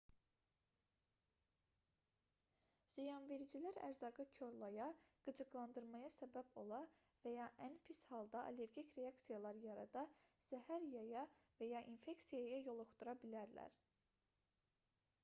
ziyanvericilər 2.93 3.75
ərzaqı 3.87 4.23
korlaya 4.37 4.87
qıcıqlandırmaya 5.27 6.09
səbəb 6.17 6.57
ola 6.61 6.79
və 7.25 7.33
ya 7.35 7.49
ən 7.67 7.75
pis 7.89 7.99
halda 8.13 8.41
allergik 8.53 8.97
reaksiyalar 9.01 9.59
yarada 9.67 10.03
zəhər 10.49 10.87
yaya 10.95 11.27
və 11.61 11.67
ya 11.75 11.83
infeksiyaya 11.93 12.63
yoluxdura 12.71 13.15
bilərlər 13.25 13.77